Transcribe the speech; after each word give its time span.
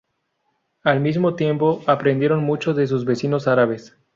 Al 0.81 0.99
mismo 0.99 1.35
tiempo 1.35 1.83
aprendieron 1.85 2.43
mucho 2.43 2.73
de 2.73 2.87
sus 2.87 3.05
vecinos 3.05 3.47
árabes. 3.47 3.95